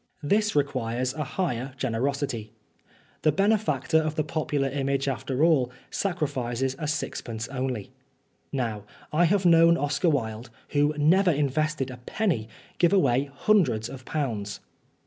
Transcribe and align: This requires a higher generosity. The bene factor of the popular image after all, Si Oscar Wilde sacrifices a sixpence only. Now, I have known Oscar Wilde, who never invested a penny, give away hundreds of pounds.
This 0.23 0.55
requires 0.55 1.13
a 1.13 1.23
higher 1.23 1.73
generosity. 1.77 2.51
The 3.21 3.31
bene 3.31 3.55
factor 3.55 3.99
of 3.99 4.15
the 4.15 4.23
popular 4.23 4.67
image 4.67 5.07
after 5.07 5.43
all, 5.43 5.65
Si 5.67 5.69
Oscar 5.69 5.75
Wilde 6.25 6.49
sacrifices 6.55 6.75
a 6.79 6.87
sixpence 6.87 7.47
only. 7.49 7.91
Now, 8.51 8.83
I 9.13 9.25
have 9.25 9.45
known 9.45 9.77
Oscar 9.77 10.09
Wilde, 10.09 10.49
who 10.69 10.95
never 10.97 11.29
invested 11.29 11.91
a 11.91 11.97
penny, 11.97 12.49
give 12.79 12.93
away 12.93 13.29
hundreds 13.31 13.89
of 13.89 14.03
pounds. 14.03 14.59